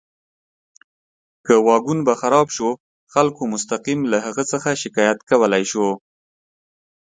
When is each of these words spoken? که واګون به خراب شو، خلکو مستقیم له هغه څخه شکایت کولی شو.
که 1.45 1.53
واګون 1.67 1.99
به 2.07 2.13
خراب 2.21 2.47
شو، 2.55 2.69
خلکو 3.13 3.41
مستقیم 3.53 3.99
له 4.11 4.17
هغه 4.25 4.43
څخه 4.51 4.69
شکایت 4.83 5.19
کولی 5.29 5.63
شو. 5.71 5.87